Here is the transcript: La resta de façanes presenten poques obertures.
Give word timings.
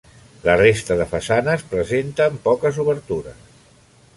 La 0.45 0.53
resta 0.61 0.95
de 1.01 1.05
façanes 1.11 1.65
presenten 1.75 2.41
poques 2.49 2.81
obertures. 2.85 3.45